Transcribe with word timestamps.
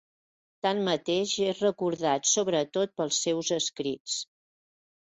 Tanmateix 0.65 1.33
és 1.49 1.61
recordat 1.65 2.27
sobretot 2.33 2.99
pels 3.03 3.25
seus 3.29 3.57
escrits. 3.61 4.19